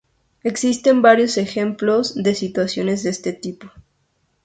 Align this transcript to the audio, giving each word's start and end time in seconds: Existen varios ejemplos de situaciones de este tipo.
Existen 0.41 1.03
varios 1.03 1.37
ejemplos 1.37 2.15
de 2.15 2.33
situaciones 2.33 3.03
de 3.03 3.11
este 3.11 3.33
tipo. 3.33 3.67